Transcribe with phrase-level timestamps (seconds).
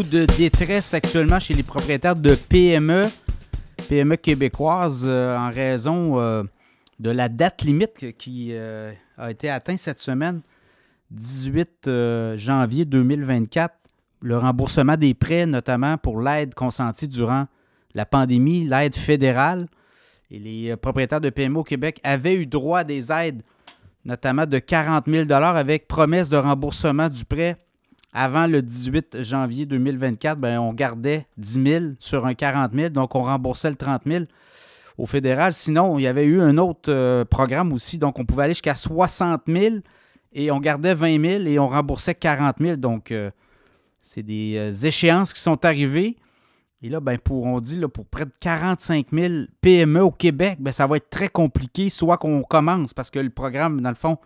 [0.00, 3.08] de détresse actuellement chez les propriétaires de PME,
[3.90, 6.42] PME québécoises, euh, en raison euh,
[6.98, 10.40] de la date limite qui euh, a été atteinte cette semaine,
[11.10, 11.90] 18
[12.36, 13.74] janvier 2024.
[14.22, 17.44] Le remboursement des prêts, notamment pour l'aide consentie durant
[17.94, 19.66] la pandémie, l'aide fédérale.
[20.30, 23.42] Et les propriétaires de PME au Québec avaient eu droit à des aides,
[24.06, 27.58] notamment de 40 000 avec promesse de remboursement du prêt
[28.12, 33.14] avant le 18 janvier 2024, ben, on gardait 10 000 sur un 40 000, donc
[33.14, 34.24] on remboursait le 30 000
[34.98, 35.52] au fédéral.
[35.52, 38.74] Sinon, il y avait eu un autre euh, programme aussi, donc on pouvait aller jusqu'à
[38.74, 39.76] 60 000
[40.34, 42.76] et on gardait 20 000 et on remboursait 40 000.
[42.76, 43.30] Donc, euh,
[43.98, 46.16] c'est des euh, échéances qui sont arrivées.
[46.82, 50.58] Et là, ben, pour, on dit là, pour près de 45 000 PME au Québec,
[50.60, 53.94] ben, ça va être très compliqué, soit qu'on commence, parce que le programme, dans le
[53.94, 54.18] fond,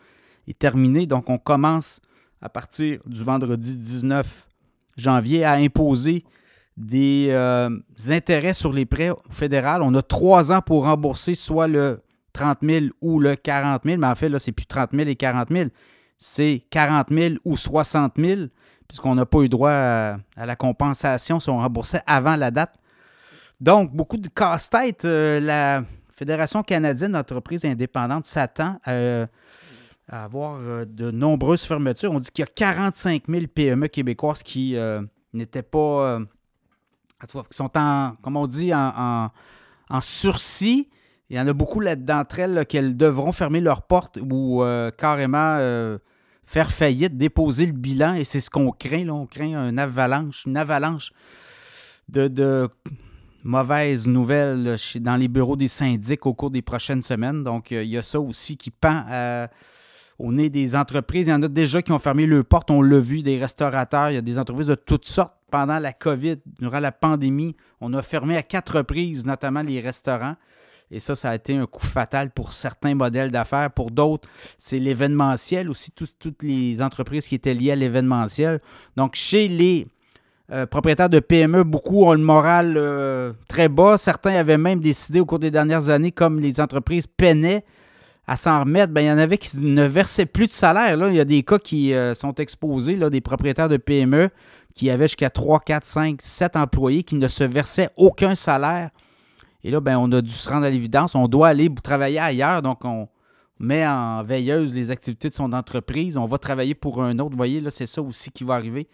[0.48, 2.00] est terminé, donc on commence
[2.40, 4.48] à partir du vendredi 19
[4.96, 6.24] janvier à imposer
[6.76, 7.70] des euh,
[8.08, 9.82] intérêts sur les prêts fédéraux.
[9.82, 12.00] On a trois ans pour rembourser soit le
[12.36, 15.16] 30 000 ou le 40 000, mais en fait, là, c'est plus 30 000 et
[15.16, 15.70] 40 000.
[16.18, 18.42] C'est 40 000 ou 60 000,
[18.86, 22.74] puisqu'on n'a pas eu droit à, la compensation si on remboursait avant la date.
[23.60, 25.06] Donc, beaucoup de casse-tête.
[25.06, 29.26] Euh, la Fédération canadienne d'entreprises indépendantes s'attend à euh,
[30.08, 32.12] à avoir euh, de nombreuses fermetures.
[32.12, 35.78] On dit qu'il y a 45 000 PME québécoises qui euh, n'étaient pas.
[35.78, 36.24] Euh,
[37.26, 39.30] qui sont en, comme on dit, en,
[40.00, 40.88] sursis.
[41.30, 44.62] Il y en a beaucoup d'entre elles qu'elles devront fermer leurs portes ou
[44.98, 45.58] carrément
[46.44, 48.14] faire faillite, déposer le bilan.
[48.14, 49.08] Et c'est ce qu'on craint.
[49.08, 51.12] On craint une avalanche, une avalanche
[52.10, 52.68] de,
[53.42, 57.42] mauvaises nouvelles dans les bureaux des syndics au cours des prochaines semaines.
[57.42, 59.48] Donc, il y a ça aussi qui pend à
[60.18, 61.26] on est des entreprises.
[61.26, 62.70] Il y en a déjà qui ont fermé leurs portes.
[62.70, 64.10] On l'a vu, des restaurateurs.
[64.10, 65.32] Il y a des entreprises de toutes sortes.
[65.50, 70.34] Pendant la COVID, durant la pandémie, on a fermé à quatre reprises, notamment les restaurants.
[70.90, 73.70] Et ça, ça a été un coup fatal pour certains modèles d'affaires.
[73.70, 74.28] Pour d'autres,
[74.58, 78.60] c'est l'événementiel aussi, toutes les entreprises qui étaient liées à l'événementiel.
[78.96, 79.86] Donc, chez les
[80.52, 83.98] euh, propriétaires de PME, beaucoup ont le moral euh, très bas.
[83.98, 87.64] Certains avaient même décidé au cours des dernières années, comme les entreprises peinaient
[88.26, 90.96] à s'en remettre, ben, il y en avait qui ne versaient plus de salaire.
[90.96, 91.08] Là.
[91.10, 94.30] Il y a des cas qui euh, sont exposés, là, des propriétaires de PME
[94.74, 98.90] qui avaient jusqu'à 3, 4, 5, 7 employés qui ne se versaient aucun salaire.
[99.64, 101.14] Et là, ben, on a dû se rendre à l'évidence.
[101.14, 102.62] On doit aller travailler ailleurs.
[102.62, 103.08] Donc, on
[103.58, 106.16] met en veilleuse les activités de son entreprise.
[106.16, 107.30] On va travailler pour un autre.
[107.30, 108.86] Vous voyez, là, c'est ça aussi qui va arriver.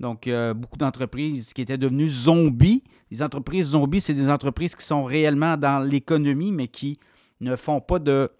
[0.00, 2.82] Donc, euh, beaucoup d'entreprises qui étaient devenues zombies.
[3.10, 6.98] Les entreprises zombies, c'est des entreprises qui sont réellement dans l'économie, mais qui
[7.40, 8.30] ne font pas de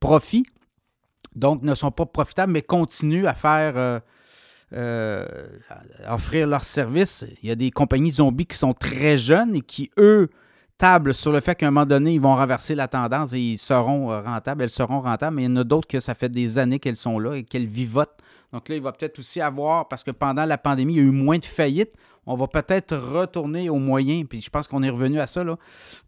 [0.00, 0.44] profit,
[1.34, 4.00] donc ne sont pas profitables, mais continuent à faire euh,
[4.72, 5.26] euh,
[6.08, 7.24] offrir leurs services.
[7.42, 10.30] Il y a des compagnies zombies qui sont très jeunes et qui, eux,
[10.78, 13.58] tablent sur le fait qu'à un moment donné, ils vont renverser la tendance et ils
[13.58, 16.28] seront euh, rentables, elles seront rentables, mais il y en a d'autres que ça fait
[16.28, 18.18] des années qu'elles sont là et qu'elles vivotent.
[18.52, 21.04] Donc là, il va peut-être aussi avoir, parce que pendant la pandémie, il y a
[21.04, 21.94] eu moins de faillites
[22.26, 25.44] on va peut-être retourner aux moyens, puis je pense qu'on est revenu à ça.
[25.44, 25.56] Là.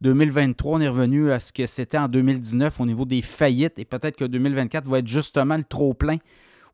[0.01, 3.85] 2023, on est revenu à ce que c'était en 2019 au niveau des faillites, et
[3.85, 6.19] peut-être que 2024 va être justement le trop-plein,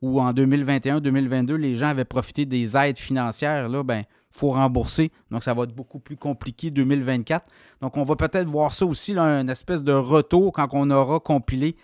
[0.03, 3.69] où en 2021-2022, les gens avaient profité des aides financières.
[3.69, 5.13] Là, ben, il faut rembourser.
[5.31, 7.47] Donc, ça va être beaucoup plus compliqué 2024.
[7.81, 11.21] Donc, on va peut-être voir ça aussi, là, une espèce de retour quand on aura
[11.21, 11.77] compilé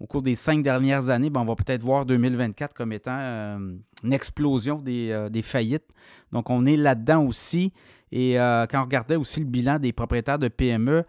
[0.00, 3.58] au cours des cinq dernières années, ben, on va peut-être voir 2024 comme étant euh,
[4.04, 5.88] une explosion euh, des, faillites.
[6.30, 7.72] Donc, on est là-dedans aussi.
[8.12, 11.04] Et euh, quand on regardait aussi le bilan des propriétaires de PME,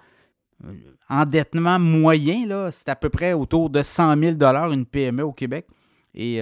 [1.10, 5.68] endettement moyen, c'est à peu près autour de 100 000 une PME au Québec.
[6.14, 6.42] Et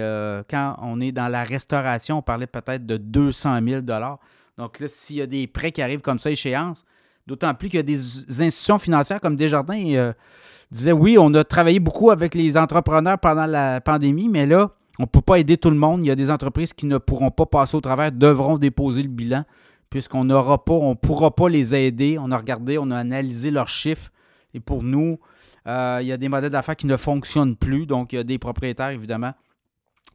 [0.50, 3.82] quand on est dans la restauration, on parlait peut-être de 200 000
[4.56, 6.84] Donc là, s'il y a des prêts qui arrivent comme ça échéance,
[7.28, 10.12] d'autant plus qu'il y a des institutions financières comme Desjardins
[10.70, 15.04] disait oui, on a travaillé beaucoup avec les entrepreneurs pendant la pandémie, mais là, on
[15.04, 16.04] ne peut pas aider tout le monde.
[16.04, 19.08] Il y a des entreprises qui ne pourront pas passer au travers, devront déposer le
[19.08, 19.44] bilan,
[19.90, 22.18] puisqu'on n'aura pas, on ne pourra pas les aider.
[22.20, 24.10] On a regardé, on a analysé leurs chiffres.
[24.54, 25.18] Et pour nous,
[25.66, 27.86] euh, il y a des modèles d'affaires qui ne fonctionnent plus.
[27.86, 29.34] Donc, il y a des propriétaires, évidemment,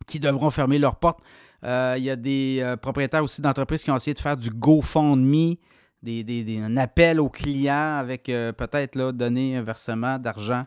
[0.06, 1.20] qui devront fermer leurs portes.
[1.64, 4.50] Euh, il y a des euh, propriétaires aussi d'entreprises qui ont essayé de faire du
[4.50, 5.56] GoFundMe
[6.04, 10.66] des, un appel aux clients avec euh, peut-être là, donner un versement d'argent.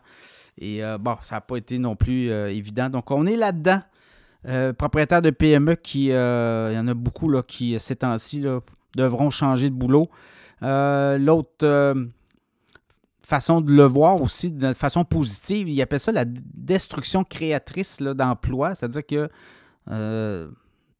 [0.59, 2.89] Et euh, bon, ça n'a pas été non plus euh, évident.
[2.89, 3.81] Donc, on est là-dedans.
[4.77, 8.43] propriétaires de PME qui, il y en a beaucoup là, qui, ces temps-ci,
[8.95, 10.09] devront changer de boulot.
[10.61, 11.95] L'autre
[13.21, 18.73] façon de le voir aussi, de façon positive, il appelle ça la destruction créatrice d'emploi.
[18.73, 19.29] C'est-à-dire que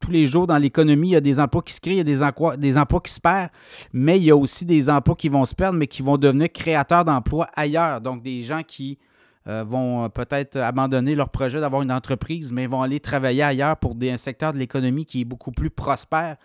[0.00, 2.00] tous les jours dans l'économie, il y a des emplois qui se créent, il y
[2.00, 2.56] a des emplois,
[3.00, 3.50] qui se perdent,
[3.92, 6.50] mais il y a aussi des emplois qui vont se perdre, mais qui vont devenir
[6.52, 8.00] créateurs d'emplois ailleurs.
[8.00, 8.98] Donc, des gens qui
[9.46, 13.96] euh, vont peut-être abandonner leur projet d'avoir une entreprise, mais vont aller travailler ailleurs pour
[14.00, 16.36] un secteur de l'économie qui est beaucoup plus prospère.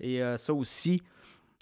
[0.00, 1.00] Et ça aussi,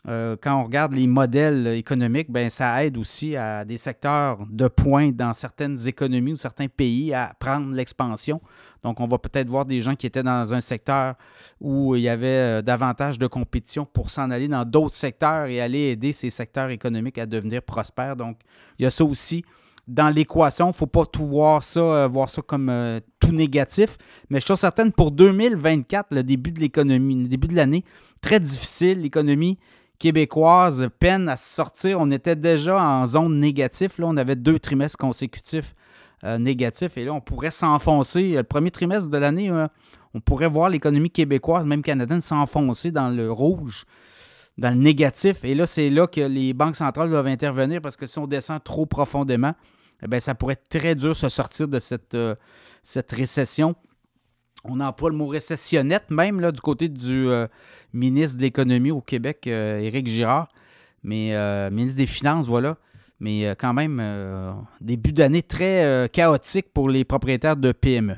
[0.08, 4.66] euh, quand on regarde les modèles économiques, ben, ça aide aussi à des secteurs de
[4.66, 8.40] pointe dans certaines économies ou certains pays à prendre l'expansion.
[8.82, 11.16] Donc, on va peut-être voir des gens qui étaient dans un secteur
[11.60, 15.60] où il y avait euh, davantage de compétition pour s'en aller dans d'autres secteurs et
[15.60, 18.16] aller aider ces secteurs économiques à devenir prospères.
[18.16, 18.38] Donc,
[18.78, 19.44] il y a ça aussi
[19.86, 20.66] dans l'équation.
[20.66, 22.72] Il ne faut pas tout voir ça, euh, voir ça comme
[23.18, 23.98] tout négatif.
[24.30, 27.84] Mais je suis certaine pour 2024, le début de l'économie, le début de l'année,
[28.22, 29.02] très difficile.
[29.02, 29.58] L'économie
[30.00, 32.00] québécoise peine à sortir.
[32.00, 33.92] On était déjà en zone négative.
[33.98, 35.74] Là, on avait deux trimestres consécutifs
[36.24, 36.96] euh, négatifs.
[36.96, 38.32] Et là, on pourrait s'enfoncer.
[38.32, 39.52] Le premier trimestre de l'année,
[40.14, 43.84] on pourrait voir l'économie québécoise, même canadienne, s'enfoncer dans le rouge,
[44.58, 45.44] dans le négatif.
[45.44, 48.64] Et là, c'est là que les banques centrales doivent intervenir parce que si on descend
[48.64, 49.52] trop profondément,
[50.02, 52.34] eh ça pourrait être très dur de se sortir de cette, euh,
[52.82, 53.76] cette récession
[54.64, 57.46] on pas le mot récessionnette, même là, du côté du euh,
[57.92, 60.48] ministre de l'Économie au Québec, euh, Éric Girard,
[61.02, 62.76] mais euh, ministre des Finances, voilà.
[63.22, 64.02] Mais quand même,
[64.80, 68.16] début d'année très chaotique pour les propriétaires de PME.